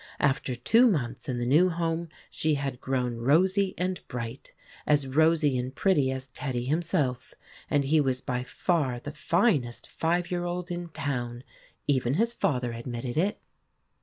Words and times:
After 0.19 0.55
two 0.55 0.87
months 0.87 1.29
in 1.29 1.37
the 1.37 1.45
new 1.45 1.69
home, 1.69 2.09
she 2.31 2.55
had 2.55 2.81
grown 2.81 3.17
rosy 3.17 3.75
and 3.77 4.01
bright 4.07 4.51
as 4.87 5.05
rosy 5.05 5.59
and 5.59 5.75
pretty 5.75 6.09
as 6.11 6.25
Teddy 6.33 6.65
himself; 6.65 7.35
and 7.69 7.83
he 7.85 8.01
was 8.01 8.19
by 8.19 8.41
far 8.41 8.99
the 8.99 9.11
finest 9.11 9.87
five 9.87 10.31
year 10.31 10.43
old 10.43 10.71
in 10.71 10.87
town 10.87 11.43
even 11.85 12.15
his 12.15 12.33
father 12.33 12.73
admitted 12.73 13.15
it. 13.15 13.37